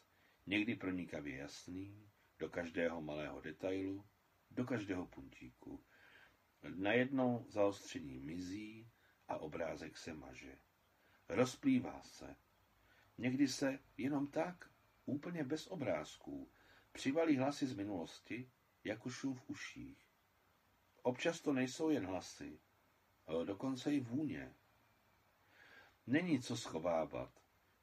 Někdy 0.46 0.76
pronikavě 0.76 1.38
jasný, 1.38 2.10
do 2.40 2.50
každého 2.50 3.02
malého 3.02 3.42
detailu, 3.42 4.08
do 4.52 4.66
každého 4.66 5.06
puntíku. 5.06 5.84
Najednou 6.76 7.46
zaostření 7.50 8.20
mizí 8.20 8.92
a 9.28 9.38
obrázek 9.38 9.98
se 9.98 10.14
maže. 10.14 10.58
Rozplývá 11.30 12.04
se. 12.04 12.36
Někdy 13.18 13.48
se 13.48 13.80
jenom 13.98 14.28
tak, 14.28 14.70
úplně 15.06 15.44
bez 15.44 15.68
obrázků, 15.68 16.52
přivalí 16.92 17.38
hlasy 17.38 17.68
z 17.68 17.74
minulosti, 17.74 18.52
jako 18.84 19.10
šum 19.10 19.36
v 19.36 19.50
uších. 19.50 20.08
Občas 21.04 21.42
to 21.42 21.54
nejsou 21.54 21.90
jen 21.90 22.06
hlasy, 22.06 22.60
dokonce 23.46 23.94
i 23.94 24.00
vůně. 24.00 24.56
Není 26.08 26.42
co 26.42 26.58
schovávat. 26.58 27.41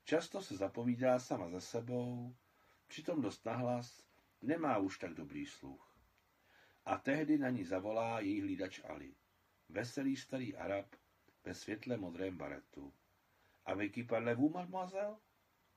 Často 0.08 0.42
se 0.42 0.56
zapovídá 0.56 1.18
sama 1.18 1.48
za 1.48 1.60
sebou, 1.60 2.36
přitom 2.86 3.22
dost 3.22 3.44
nahlas, 3.44 4.02
nemá 4.42 4.78
už 4.78 4.98
tak 4.98 5.14
dobrý 5.14 5.46
sluch. 5.46 5.96
A 6.84 6.98
tehdy 6.98 7.38
na 7.38 7.50
ní 7.50 7.64
zavolá 7.64 8.20
její 8.20 8.40
hlídač 8.40 8.80
Ali, 8.84 9.14
veselý 9.68 10.16
starý 10.16 10.56
Arab 10.56 10.86
ve 11.44 11.54
světle 11.54 11.96
modrém 11.96 12.36
baretu. 12.36 12.92
A 13.66 13.74
vy 13.74 13.90
parlez-vous, 14.08 14.52
mademoiselle? 14.52 15.16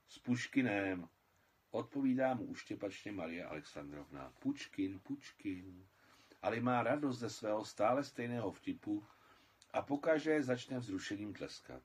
S 0.07 0.19
Puškinem, 0.19 1.09
odpovídá 1.71 2.33
mu 2.33 2.45
uštěpačně 2.45 3.11
Maria 3.11 3.49
Alexandrovna. 3.49 4.33
Pučkin, 4.39 4.99
Pučkin. 4.99 5.87
Ale 6.41 6.59
má 6.59 6.83
radost 6.83 7.19
ze 7.19 7.29
svého 7.29 7.65
stále 7.65 8.03
stejného 8.03 8.51
vtipu 8.51 9.05
a 9.71 9.81
pokaže 9.81 10.43
začne 10.43 10.79
vzrušením 10.79 11.33
tleskat. 11.33 11.83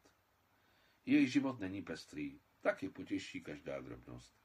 Jejich 1.06 1.32
život 1.32 1.60
není 1.60 1.82
pestrý, 1.82 2.40
taky 2.60 2.88
potěší 2.88 3.40
každá 3.40 3.80
drobnost. 3.80 4.40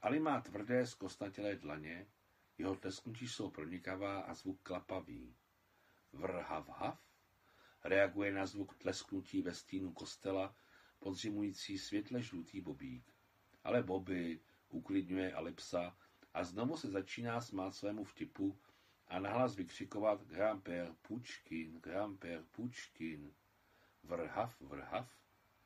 Ali 0.00 0.20
má 0.20 0.40
tvrdé, 0.40 0.86
zkostnatělé 0.86 1.56
dlaně, 1.56 2.06
jeho 2.58 2.76
tlesknutí 2.76 3.28
jsou 3.28 3.50
pronikavá 3.50 4.20
a 4.20 4.34
zvuk 4.34 4.60
klapavý. 4.62 5.36
Vrhav 6.12 6.68
hav 6.68 7.08
reaguje 7.84 8.32
na 8.32 8.46
zvuk 8.46 8.76
tlesknutí 8.76 9.42
ve 9.42 9.54
stínu 9.54 9.92
kostela, 9.92 10.56
podřimující 10.98 11.78
světle 11.78 12.22
žlutý 12.22 12.60
bobík. 12.60 13.14
Ale 13.64 13.82
Bobby 13.82 14.40
uklidňuje 14.68 15.34
Alipsa 15.34 15.98
a 16.34 16.44
znovu 16.44 16.76
se 16.76 16.90
začíná 16.90 17.40
smát 17.40 17.74
svému 17.74 18.04
vtipu 18.04 18.58
a 19.08 19.18
nahlas 19.18 19.56
vykřikovat 19.56 20.22
Grand-père 20.22 20.94
Pučkin, 21.02 21.80
Grand-père 21.80 22.44
Pučkin. 22.50 23.34
Vrhav, 24.02 24.60
vrhav, 24.60 25.18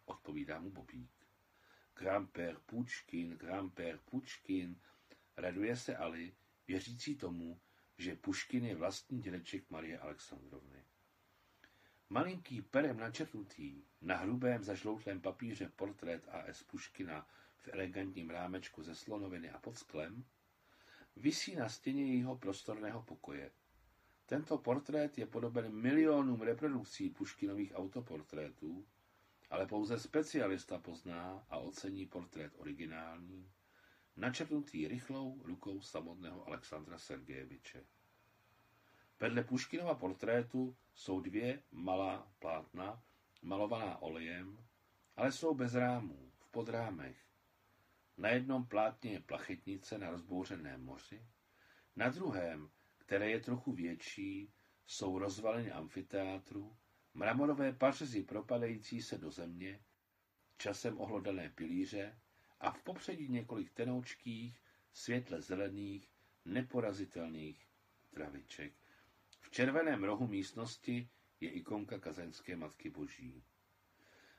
odpovídá 0.05 0.61
mu 0.61 0.71
Bobík. 0.71 1.11
Grand-père 1.95 2.59
Pučkin, 2.67 3.37
Grand-père 3.37 3.99
Pučkin, 4.05 4.81
raduje 5.37 5.77
se 5.77 5.97
Ali, 5.97 6.35
věřící 6.69 7.17
tomu, 7.17 7.61
že 7.99 8.17
Puškin 8.17 8.65
je 8.65 8.75
vlastní 8.75 9.23
dědeček 9.23 9.71
Marie 9.71 9.99
Alexandrovny. 9.99 10.85
Malinký 12.11 12.63
perem 12.63 12.97
načrtnutý 12.97 13.83
na 14.01 14.17
hrubém 14.17 14.65
zažloutlém 14.65 15.21
papíře 15.21 15.73
portrét 15.77 16.29
A.S. 16.29 16.63
Puškina 16.63 17.27
v 17.57 17.69
elegantním 17.69 18.31
rámečku 18.31 18.83
ze 18.83 18.95
slonoviny 18.95 19.51
a 19.51 19.59
pod 19.59 19.79
sklem 19.79 20.25
visí 21.17 21.57
na 21.57 21.69
stěně 21.69 22.07
jejího 22.07 22.39
prostorného 22.39 23.03
pokoje. 23.03 23.51
Tento 24.27 24.59
portrét 24.59 25.19
je 25.19 25.27
podoben 25.27 25.75
milionům 25.75 26.41
reprodukcí 26.41 27.11
Puškinových 27.11 27.73
autoportrétů, 27.75 28.87
ale 29.53 29.67
pouze 29.67 29.99
specialista 29.99 30.79
pozná 30.79 31.47
a 31.49 31.59
ocení 31.59 32.07
portrét 32.07 32.53
originální, 32.57 33.53
načrtnutý 34.17 34.89
rychlou 34.89 35.43
rukou 35.45 35.81
samotného 35.81 36.47
Alexandra 36.47 36.99
Sergejeviče. 36.99 37.85
Vedle 39.21 39.45
Puškinova 39.45 39.95
portrétu 39.95 40.77
jsou 40.95 41.21
dvě 41.21 41.63
malá 41.73 42.33
plátna, 42.39 43.03
malovaná 43.43 44.03
olejem, 44.03 44.65
ale 45.17 45.33
jsou 45.33 45.55
bez 45.55 45.75
rámů, 45.75 46.33
v 46.39 46.51
podrámech. 46.51 47.27
Na 48.17 48.29
jednom 48.29 48.67
plátně 48.67 49.13
je 49.13 49.21
plachetnice 49.21 49.99
na 49.99 50.11
rozbouřeném 50.11 50.85
moři, 50.85 51.27
na 51.97 52.09
druhém, 52.09 52.71
které 52.99 53.31
je 53.31 53.41
trochu 53.41 53.73
větší, 53.73 54.53
jsou 54.87 55.19
rozvaliny 55.19 55.73
amfiteátru, 55.73 56.77
mramorové 57.15 57.73
pařezy 57.73 58.23
propadající 58.23 59.03
se 59.03 59.19
do 59.19 59.31
země, 59.31 59.81
časem 60.57 61.01
ohlodané 61.01 61.51
pilíře 61.51 62.19
a 62.61 62.71
v 62.71 62.83
popředí 62.83 63.29
několik 63.29 63.71
tenoučkých, 63.71 64.61
světle 64.93 65.41
zelených, 65.41 66.11
neporazitelných 66.45 67.69
traviček. 68.11 68.73
V 69.41 69.51
červeném 69.51 70.05
rohu 70.05 70.27
místnosti 70.27 71.09
je 71.41 71.51
ikonka 71.51 71.99
kazenské 71.99 72.57
Matky 72.57 72.91
Boží. 72.91 73.45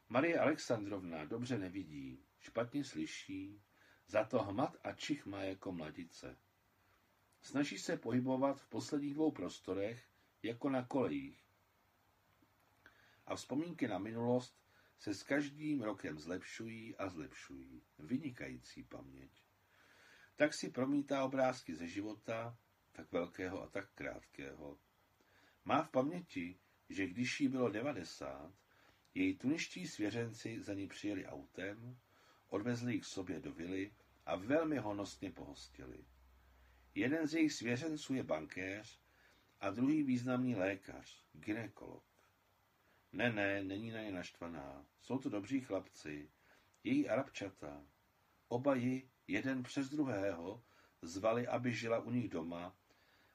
Marie 0.10 0.40
Alexandrovna 0.40 1.26
dobře 1.26 1.58
nevidí, 1.58 2.26
špatně 2.40 2.84
slyší, 2.84 3.62
za 4.08 4.24
to 4.24 4.44
hmat 4.44 4.78
a 4.84 4.92
čich 4.92 5.26
má 5.26 5.44
jako 5.44 5.72
mladice. 5.72 6.38
Snaží 7.42 7.78
se 7.78 7.98
pohybovat 7.98 8.62
v 8.62 8.68
posledních 8.68 9.14
dvou 9.14 9.32
prostorech, 9.32 10.10
jako 10.44 10.70
na 10.70 10.86
kolejích. 10.86 11.43
A 13.28 13.36
vzpomínky 13.36 13.88
na 13.88 13.98
minulost 13.98 14.64
se 15.00 15.14
s 15.14 15.24
každým 15.24 15.82
rokem 15.82 16.20
zlepšují 16.20 16.96
a 16.96 17.10
zlepšují. 17.10 17.82
Vynikající 18.00 18.84
paměť. 18.84 19.32
Tak 20.36 20.54
si 20.54 20.70
promítá 20.70 21.24
obrázky 21.26 21.76
ze 21.76 21.88
života, 21.88 22.58
tak 22.92 23.12
velkého 23.12 23.62
a 23.62 23.68
tak 23.68 23.90
krátkého. 23.96 24.78
Má 25.66 25.84
v 25.84 25.90
paměti, 25.90 26.60
že 26.90 27.08
když 27.08 27.42
jí 27.42 27.48
bylo 27.48 27.70
90, 27.70 28.54
její 29.16 29.38
tuniští 29.38 29.88
svěřenci 29.88 30.62
za 30.62 30.74
ní 30.74 30.88
přijeli 30.88 31.26
autem, 31.26 31.98
odvezli 32.48 32.94
ji 32.94 33.00
k 33.00 33.06
sobě 33.06 33.40
do 33.40 33.54
vily 33.54 33.94
a 34.26 34.36
velmi 34.36 34.78
honosně 34.78 35.32
pohostili. 35.32 36.06
Jeden 36.96 37.28
z 37.28 37.34
jejich 37.34 37.54
svěřenců 37.54 38.14
je 38.14 38.24
bankéř 38.24 39.00
a 39.60 39.70
druhý 39.70 40.04
významný 40.04 40.56
lékař, 40.56 41.24
ginekolog. 41.34 42.13
Ne, 43.14 43.32
ne, 43.32 43.64
není 43.64 43.92
na 43.92 44.02
ně 44.02 44.12
naštvaná. 44.12 44.86
Jsou 45.02 45.18
to 45.18 45.30
dobří 45.30 45.62
chlapci. 45.62 46.30
Její 46.84 47.10
arabčata. 47.10 47.86
Oba 48.48 48.76
ji, 48.76 49.10
jeden 49.28 49.64
přes 49.64 49.90
druhého, 49.90 50.64
zvali, 51.02 51.48
aby 51.48 51.74
žila 51.74 52.00
u 52.00 52.12
nich 52.12 52.30
doma, 52.30 52.76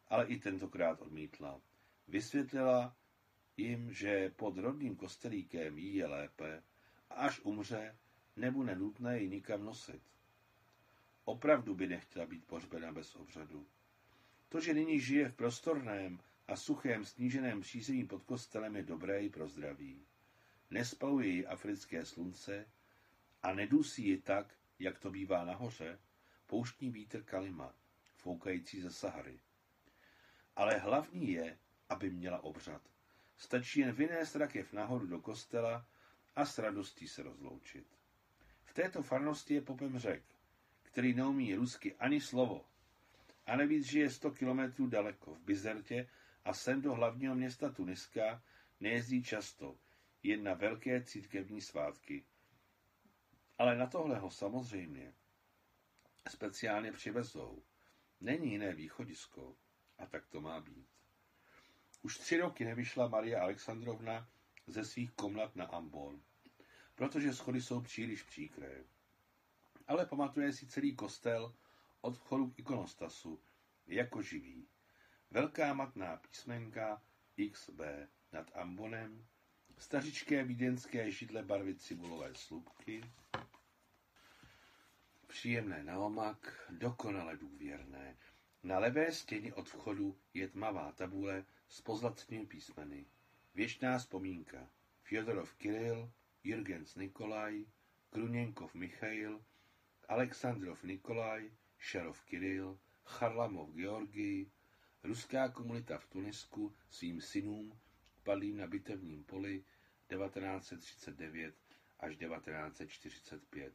ale 0.09 0.27
i 0.27 0.39
tentokrát 0.39 1.03
odmítla. 1.03 1.61
Vysvětlila 2.09 2.97
jim, 3.57 3.93
že 3.93 4.31
pod 4.31 4.59
rodným 4.59 4.97
kostelíkem 4.97 5.79
jí 5.79 5.95
je 5.95 6.07
lépe 6.07 6.63
a 7.11 7.15
až 7.15 7.41
umře, 7.41 7.99
nebude 8.37 8.77
nutné 8.77 9.21
ji 9.21 9.29
nikam 9.29 9.65
nosit. 9.65 10.03
Opravdu 11.25 11.75
by 11.75 11.87
nechtěla 11.87 12.27
být 12.27 12.45
pohřbena 12.47 12.93
bez 12.93 13.17
obřadu. 13.17 13.67
To, 14.49 14.61
že 14.61 14.75
nyní 14.75 15.01
žije 15.01 15.29
v 15.29 15.35
prostorném 15.35 16.21
a 16.49 16.57
suchém 16.57 17.05
sníženém 17.05 17.61
přízemí 17.61 18.05
pod 18.05 18.23
kostelem 18.25 18.77
je 18.77 18.83
dobré 18.83 19.21
i 19.21 19.31
pro 19.31 19.49
zdraví. 19.49 20.07
Nespaluje 20.71 21.29
ji 21.29 21.47
africké 21.47 22.05
slunce 22.05 22.67
a 23.43 23.55
nedusí 23.55 24.07
ji 24.07 24.19
tak, 24.19 24.55
jak 24.79 24.99
to 24.99 25.11
bývá 25.11 25.45
nahoře, 25.45 25.99
pouštní 26.47 26.91
vítr 26.91 27.23
kalima, 27.23 27.75
foukající 28.17 28.81
ze 28.81 28.91
Sahary. 28.91 29.41
Ale 30.57 30.79
hlavní 30.79 31.33
je, 31.33 31.59
aby 31.89 32.11
měla 32.11 32.45
obřad. 32.45 32.83
Stačí 33.37 33.81
jen 33.81 33.93
vynést 33.93 34.37
rakev 34.37 34.73
nahoru 34.73 35.07
do 35.07 35.21
kostela 35.21 35.87
a 36.37 36.45
s 36.45 36.59
radostí 36.59 37.09
se 37.09 37.23
rozloučit. 37.23 37.87
V 38.65 38.75
této 38.75 39.03
farnosti 39.03 39.55
je 39.55 39.61
popem 39.61 39.99
řek, 39.99 40.23
který 40.83 41.15
neumí 41.15 41.55
rusky 41.55 41.95
ani 41.95 42.21
slovo. 42.21 42.65
A 43.47 43.57
navíc 43.57 43.87
žije 43.87 44.11
100 44.11 44.31
kilometrů 44.31 44.87
daleko, 44.87 45.35
v 45.35 45.41
Bizertě, 45.41 46.09
a 46.45 46.55
sem 46.55 46.83
do 46.83 46.95
hlavního 46.95 47.35
města 47.35 47.71
Tuniska 47.71 48.43
nejezdí 48.81 49.23
často, 49.23 49.79
jen 50.23 50.45
na 50.45 50.55
velké 50.55 51.05
církevní 51.05 51.61
svátky. 51.61 52.25
Ale 53.59 53.77
na 53.77 53.87
tohle 53.87 54.19
ho 54.19 54.31
samozřejmě 54.31 55.15
speciálně 56.29 56.93
přivezou. 56.93 57.63
Není 58.21 58.51
jiné 58.51 58.75
východisko. 58.75 59.57
A 59.99 60.07
tak 60.07 60.27
to 60.27 60.41
má 60.41 60.61
být. 60.61 60.89
Už 62.03 62.19
tři 62.19 62.37
roky 62.41 62.65
nevyšla 62.65 63.09
Maria 63.09 63.43
Alexandrovna 63.43 64.29
ze 64.67 64.85
svých 64.85 65.13
komnat 65.13 65.57
na 65.57 65.65
Ambon, 65.65 66.23
protože 66.95 67.35
schody 67.35 67.63
jsou 67.63 67.81
příliš 67.81 68.23
příkré. 68.23 68.85
Ale 69.87 70.07
pamatuje 70.07 70.53
si 70.53 70.67
celý 70.67 70.97
kostel 70.97 71.55
od 72.01 72.17
vchodu 72.17 72.51
k 72.51 72.59
ikonostasu, 72.59 73.43
jako 73.87 74.23
živý. 74.23 74.69
Velká 75.31 75.75
matná 75.75 76.17
písmenka 76.17 77.03
XB 77.53 77.81
nad 78.33 78.51
ambonem, 78.55 79.27
stařičké 79.79 80.45
vídeňské 80.45 81.11
židle 81.11 81.43
barvy 81.43 81.75
cibulové 81.75 82.35
slupky, 82.35 83.01
příjemné 85.27 85.85
naomak, 85.85 86.67
dokonale 86.71 87.37
důvěrné. 87.37 88.17
Na 88.63 88.79
levé 88.79 89.13
stěně 89.13 89.55
od 89.55 89.69
vchodu 89.69 90.19
je 90.35 90.49
tmavá 90.49 90.93
tabule 90.93 91.45
s 91.69 91.81
pozlatnými 91.81 92.47
písmeny. 92.47 93.07
Věčná 93.55 93.99
vzpomínka. 93.99 94.71
Fjodorov 95.03 95.55
Kiril, 95.55 96.13
Jürgens 96.45 96.95
Nikolaj, 96.97 97.65
Kruněnkov 98.11 98.75
Michail, 98.75 99.45
Alexandrov 100.09 100.83
Nikolaj, 100.83 101.51
Šarov 101.79 102.23
Kiril, 102.25 102.79
Charlamov 103.05 103.71
Georgij, 103.75 104.51
Ruská 105.03 105.49
komunita 105.49 105.99
v 105.99 106.07
Tunisku 106.07 106.77
svým 106.91 107.21
synům 107.21 107.81
padlým 108.23 108.57
na 108.57 108.67
bitevním 108.67 109.25
poli 109.25 109.65
1939 110.09 111.55
až 112.01 112.17
1945. 112.17 113.75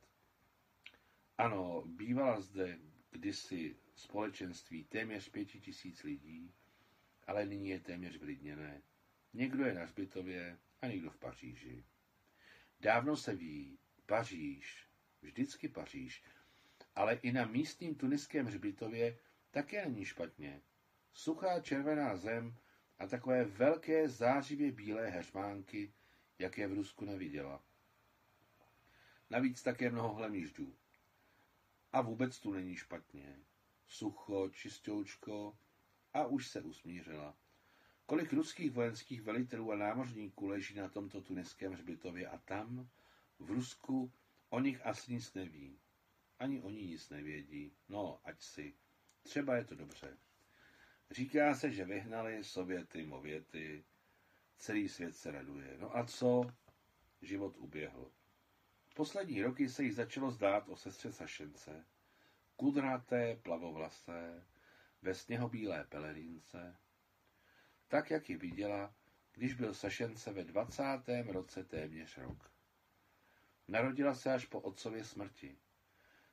Ano, 1.37 1.83
bývala 1.85 2.41
zde 2.41 2.79
kdysi 3.11 3.75
společenství 3.95 4.83
téměř 4.83 5.29
pěti 5.29 5.59
tisíc 5.59 6.03
lidí, 6.03 6.53
ale 7.27 7.45
nyní 7.45 7.69
je 7.69 7.79
téměř 7.79 8.17
vlidněné. 8.17 8.81
Někdo 9.33 9.65
je 9.65 9.73
na 9.73 9.83
Hřbitově 9.83 10.57
a 10.81 10.87
někdo 10.87 11.09
v 11.09 11.17
Paříži. 11.17 11.83
Dávno 12.79 13.17
se 13.17 13.35
ví, 13.35 13.79
Paříž, 14.05 14.87
vždycky 15.21 15.69
Paříž, 15.69 16.23
ale 16.95 17.13
i 17.13 17.31
na 17.31 17.45
místním 17.45 17.95
tuniském 17.95 18.45
hřbitově 18.45 19.17
také 19.51 19.85
není 19.85 20.05
špatně. 20.05 20.61
Suchá 21.13 21.59
červená 21.59 22.15
zem 22.15 22.57
a 22.99 23.07
takové 23.07 23.45
velké 23.45 24.09
zářivě 24.09 24.71
bílé 24.71 25.09
heřmánky, 25.09 25.93
jak 26.39 26.57
je 26.57 26.67
v 26.67 26.73
Rusku 26.73 27.05
neviděla. 27.05 27.63
Navíc 29.29 29.63
také 29.63 29.89
mnoho 29.89 30.13
hlemíždů. 30.13 30.75
A 31.93 32.01
vůbec 32.01 32.39
tu 32.39 32.53
není 32.53 32.75
špatně. 32.75 33.39
Sucho, 33.87 34.49
čistoučko 34.49 35.57
a 36.13 36.25
už 36.25 36.47
se 36.47 36.61
usmířila. 36.61 37.37
Kolik 38.05 38.33
ruských 38.33 38.71
vojenských 38.71 39.21
velitelů 39.21 39.71
a 39.71 39.75
námořníků 39.75 40.47
leží 40.47 40.75
na 40.75 40.89
tomto 40.89 41.21
tuniském 41.21 41.73
hřbitově 41.73 42.27
a 42.27 42.37
tam, 42.37 42.89
v 43.39 43.51
Rusku, 43.51 44.11
o 44.49 44.59
nich 44.59 44.85
asi 44.85 45.13
nic 45.13 45.33
neví. 45.33 45.79
Ani 46.39 46.61
oni 46.61 46.85
nic 46.85 47.09
nevědí. 47.09 47.73
No, 47.89 48.19
ať 48.23 48.41
si. 48.41 48.73
Třeba 49.23 49.55
je 49.55 49.65
to 49.65 49.75
dobře. 49.75 50.17
Říká 51.11 51.55
se, 51.55 51.71
že 51.71 51.85
vyhnali 51.85 52.43
Sověty, 52.43 53.05
Mověty, 53.05 53.83
celý 54.57 54.89
svět 54.89 55.15
se 55.15 55.31
raduje. 55.31 55.77
No 55.79 55.97
a 55.97 56.03
co? 56.05 56.41
Život 57.21 57.57
uběhl. 57.57 58.11
Poslední 58.95 59.41
roky 59.41 59.69
se 59.69 59.83
jí 59.83 59.91
začalo 59.91 60.31
zdát 60.31 60.69
o 60.69 60.75
sestře 60.75 61.11
Sašence. 61.11 61.85
Kudraté, 62.55 63.35
plavovlasé, 63.35 64.45
ve 65.01 65.13
sněhobílé 65.13 65.83
pelerínce. 65.83 66.77
Tak, 67.87 68.11
jak 68.11 68.29
ji 68.29 68.37
viděla, 68.37 68.93
když 69.33 69.53
byl 69.53 69.73
Sašence 69.73 70.33
ve 70.33 70.43
20. 70.43 70.83
roce 71.27 71.63
téměř 71.63 72.17
rok. 72.17 72.51
Narodila 73.67 74.15
se 74.15 74.33
až 74.33 74.45
po 74.45 74.59
otcově 74.59 75.03
smrti. 75.03 75.57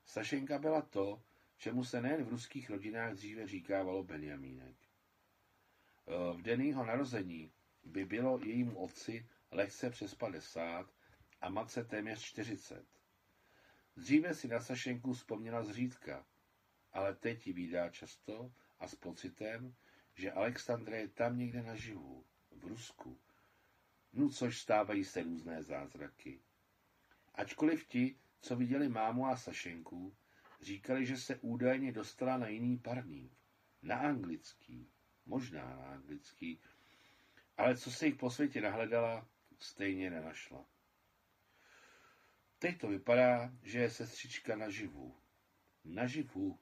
Sašenka 0.05 0.59
byla 0.59 0.83
to, 0.83 1.23
čemu 1.61 1.85
se 1.85 2.01
nejen 2.01 2.25
v 2.25 2.29
ruských 2.29 2.71
rodinách 2.71 3.15
dříve 3.15 3.47
říkávalo 3.47 4.05
Benjamínek. 4.05 4.77
E, 4.77 6.33
v 6.37 6.43
den 6.43 6.61
jeho 6.61 6.85
narození 6.85 7.53
by 7.85 8.05
bylo 8.05 8.39
jejímu 8.39 8.79
otci 8.79 9.27
lehce 9.51 9.91
přes 9.91 10.15
50 10.15 10.93
a 11.41 11.49
matce 11.49 11.85
téměř 11.85 12.23
40. 12.23 12.87
Dříve 13.97 14.35
si 14.35 14.49
na 14.49 14.61
Sašenku 14.61 15.13
vzpomněla 15.13 15.63
zřídka, 15.63 16.27
ale 16.93 17.15
teď 17.15 17.47
ji 17.47 17.53
vydá 17.53 17.91
často 17.91 18.53
a 18.79 18.89
s 18.89 18.95
pocitem, 18.95 19.75
že 20.15 20.33
Alexandra 20.33 20.97
je 20.97 21.09
tam 21.09 21.39
někde 21.39 21.63
naživu, 21.63 22.25
v 22.51 22.65
Rusku. 22.65 23.19
No 24.13 24.29
což 24.29 24.59
stávají 24.59 25.05
se 25.05 25.23
různé 25.23 25.63
zázraky. 25.63 26.41
Ačkoliv 27.35 27.87
ti, 27.87 28.17
co 28.41 28.57
viděli 28.57 28.89
mámu 28.89 29.27
a 29.27 29.37
Sašenku, 29.37 30.17
Říkali, 30.61 31.07
že 31.07 31.17
se 31.17 31.37
údajně 31.37 31.93
dostala 31.93 32.37
na 32.37 32.49
jiný 32.49 32.79
parník. 32.79 33.33
Na 33.83 33.97
anglický. 33.97 34.89
Možná 35.27 35.77
na 35.77 35.87
anglický. 35.87 36.61
Ale 37.57 37.77
co 37.77 37.91
se 37.91 38.07
jich 38.07 38.15
po 38.15 38.31
světě 38.31 38.61
nahledala, 38.61 39.29
stejně 39.59 40.11
nenašla. 40.11 40.67
Teď 42.59 42.81
to 42.81 42.89
vypadá, 42.89 43.53
že 43.63 43.79
je 43.79 43.91
sestřička 43.91 44.57
naživu. 44.57 45.17
Naživu. 45.85 46.59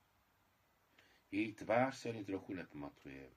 Její 1.30 1.52
tvář 1.52 1.96
se 1.96 2.08
ani 2.08 2.24
trochu 2.24 2.54
nepamatuje. 2.54 3.30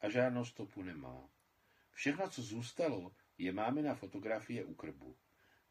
A 0.00 0.08
žádnou 0.08 0.44
stopu 0.44 0.82
nemá. 0.82 1.28
Všechno, 1.92 2.30
co 2.30 2.42
zůstalo, 2.42 3.14
je 3.38 3.52
mámina 3.52 3.94
fotografie 3.94 4.64
u 4.64 4.74
krbu. 4.74 5.16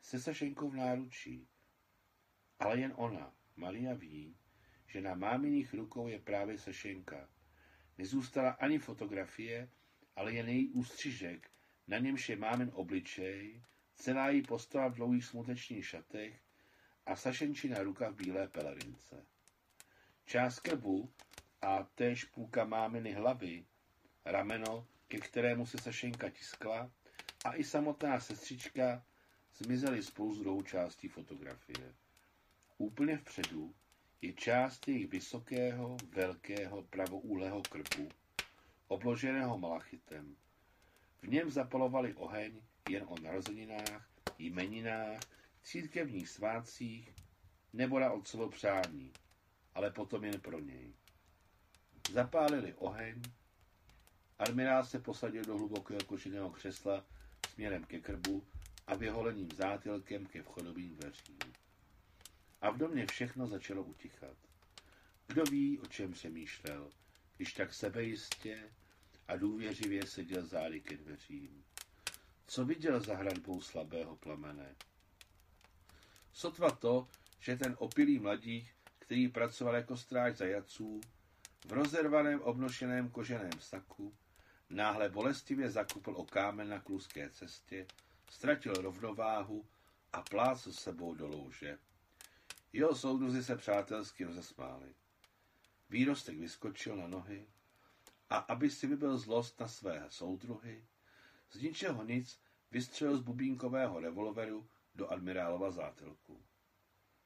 Se 0.02 0.20
Sašenkou 0.20 0.70
v 0.70 0.76
náručí. 0.76 1.48
Ale 2.60 2.80
jen 2.80 2.94
ona. 2.96 3.39
Maria 3.60 3.94
ví, 3.94 4.36
že 4.88 5.02
na 5.02 5.16
máminých 5.16 5.74
rukou 5.74 6.08
je 6.08 6.20
právě 6.20 6.58
Sašenka. 6.58 7.30
Nezůstala 7.98 8.50
ani 8.50 8.80
fotografie, 8.80 9.70
ale 10.16 10.34
jen 10.34 10.50
její 10.50 10.70
ústřižek, 10.70 11.50
na 11.88 11.98
němž 11.98 12.30
je 12.30 12.36
mámin 12.36 12.72
obličej, 12.74 13.62
celá 13.96 14.30
její 14.30 14.42
postava 14.42 14.88
v 14.88 14.94
dlouhých 14.96 15.26
smutečných 15.26 15.88
šatech 15.88 16.42
a 17.06 17.16
Sašenčina 17.16 17.84
ruka 17.84 18.10
v 18.10 18.16
bílé 18.16 18.48
pelerince. 18.48 19.26
Část 20.26 20.60
krbu 20.60 21.12
a 21.62 21.84
též 21.84 22.24
půlka 22.26 22.66
máminy 22.66 23.14
hlavy, 23.14 23.66
rameno, 24.26 24.88
ke 25.08 25.18
kterému 25.20 25.66
se 25.66 25.78
Sašenka 25.78 26.30
tiskla, 26.30 26.92
a 27.46 27.56
i 27.56 27.64
samotná 27.64 28.20
sestřička 28.20 29.06
zmizely 29.54 30.04
spolu 30.04 30.34
s 30.36 30.40
druhou 30.40 30.62
částí 30.62 31.08
fotografie. 31.08 31.94
Úplně 32.82 33.18
vpředu 33.18 33.76
je 34.22 34.34
část 34.34 34.88
jejich 34.88 35.08
vysokého, 35.08 35.98
velkého, 36.10 36.84
pravoúhlého 36.84 37.62
krbu, 37.62 38.10
obloženého 38.88 39.58
malachitem. 39.58 40.36
V 41.22 41.28
něm 41.28 41.52
zapalovali 41.52 42.14
oheň 42.14 42.62
jen 42.90 43.04
o 43.08 43.20
narozeninách, 43.22 44.10
jmeninách, 44.38 45.20
církevních 45.64 46.30
svátcích 46.30 47.14
nebo 47.74 48.00
na 48.00 48.12
otcovo 48.12 48.50
přání, 48.50 49.14
ale 49.76 49.92
potom 49.92 50.24
jen 50.24 50.42
pro 50.42 50.60
něj. 50.60 50.94
Zapálili 52.12 52.74
oheň, 52.74 53.22
admirál 54.40 54.86
se 54.86 55.00
posadil 55.00 55.44
do 55.44 55.58
hlubokého 55.58 56.04
koženého 56.06 56.50
křesla 56.50 57.06
směrem 57.54 57.84
ke 57.84 58.00
krbu 58.00 58.48
a 58.88 58.96
vyholeným 58.96 59.50
zátylkem 59.52 60.26
ke 60.26 60.44
vchodovým 60.44 60.96
dveřím. 60.96 61.38
A 62.62 62.70
v 62.70 62.78
domě 62.78 63.06
všechno 63.06 63.48
začalo 63.48 63.84
utichat. 63.84 64.38
Kdo 65.28 65.44
ví, 65.44 65.80
o 65.80 65.86
čem 65.86 66.12
přemýšlel, 66.12 66.92
když 67.38 67.54
tak 67.54 67.74
sebejistě 67.74 68.70
a 69.28 69.36
důvěřivě 69.36 70.08
seděl 70.08 70.46
zády 70.46 70.82
ke 70.82 70.98
dveřím. 70.98 71.64
Co 72.48 72.66
viděl 72.66 73.00
za 73.00 73.16
hradbou 73.16 73.62
slabého 73.62 74.16
plamene? 74.16 74.76
Sotva 76.34 76.72
to, 76.72 77.08
že 77.40 77.58
ten 77.58 77.76
opilý 77.80 78.20
mladík, 78.20 78.76
který 79.00 79.28
pracoval 79.28 79.76
jako 79.76 79.98
stráž 79.98 80.38
zajaců, 80.38 81.02
v 81.66 81.72
rozervaném 81.74 82.42
obnošeném 82.42 83.10
koženém 83.10 83.60
saku, 83.60 84.14
náhle 84.70 85.10
bolestivě 85.10 85.70
zakupl 85.70 86.12
o 86.16 86.26
kámen 86.26 86.70
na 86.70 86.80
kluské 86.80 87.30
cestě, 87.30 87.88
ztratil 88.30 88.74
rovnováhu 88.74 89.66
a 90.14 90.22
plácl 90.22 90.74
sebou 90.74 91.16
do 91.16 91.28
louže. 91.28 91.78
Jeho 92.74 92.96
soudruzi 92.96 93.44
se 93.44 93.56
přátelsky 93.56 94.24
rozesmáli. 94.24 94.96
Výrostek 95.90 96.38
vyskočil 96.38 96.96
na 96.96 97.08
nohy 97.08 97.48
a 98.30 98.38
aby 98.38 98.70
si 98.70 98.88
vybil 98.88 99.18
zlost 99.18 99.60
na 99.60 99.68
své 99.68 100.06
soudruhy, 100.10 100.86
z 101.52 101.62
ničeho 101.62 102.04
nic 102.04 102.42
vystřelil 102.72 103.18
z 103.18 103.22
bubínkového 103.22 104.00
revolveru 104.00 104.70
do 104.96 105.08
admirálova 105.12 105.72
zátelku. 105.72 106.44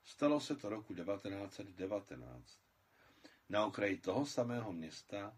Stalo 0.03 0.39
se 0.39 0.56
to 0.56 0.69
roku 0.69 0.95
1919. 0.95 2.60
Na 3.49 3.65
okraji 3.65 3.97
toho 3.97 4.25
samého 4.25 4.73
města, 4.73 5.38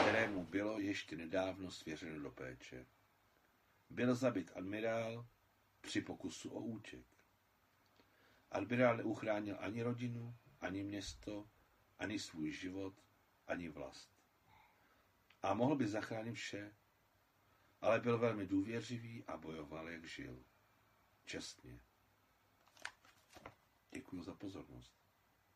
kterému 0.00 0.44
bylo 0.44 0.80
ještě 0.80 1.16
nedávno 1.16 1.70
svěřeno 1.70 2.20
do 2.20 2.30
péče. 2.30 2.86
Byl 3.90 4.14
zabit 4.14 4.52
admirál 4.54 5.26
při 5.80 6.00
pokusu 6.00 6.50
o 6.50 6.60
útěk. 6.60 7.17
Admirál 8.50 8.96
neuchránil 8.96 9.56
ani 9.60 9.82
rodinu, 9.82 10.36
ani 10.60 10.84
město, 10.84 11.50
ani 11.98 12.18
svůj 12.18 12.52
život, 12.52 12.94
ani 13.46 13.68
vlast. 13.68 14.18
A 15.42 15.54
mohl 15.54 15.76
by 15.76 15.88
zachránit 15.88 16.34
vše, 16.34 16.76
ale 17.80 18.00
byl 18.00 18.18
velmi 18.18 18.46
důvěřivý 18.46 19.24
a 19.24 19.36
bojoval, 19.36 19.88
jak 19.88 20.04
žil. 20.04 20.44
Čestně. 21.24 21.80
Děkuji 23.90 24.22
za 24.22 24.34
pozornost. 24.34 24.92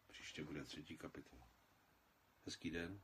Příště 0.06 0.44
bude 0.44 0.64
třetí 0.64 0.98
kapitola. 0.98 1.50
Hezký 2.44 2.70
den. 2.70 3.02